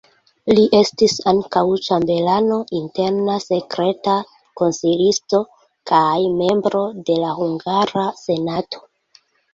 Li 0.57 0.61
estis 0.77 1.13
ankaŭ 1.31 1.61
ĉambelano, 1.87 2.57
interna 2.79 3.35
sekreta 3.45 4.15
konsilisto 4.63 5.43
kaj 5.93 6.11
membro 6.41 6.83
de 7.11 7.19
la 7.27 7.35
hungara 7.43 8.07
senato. 8.27 8.83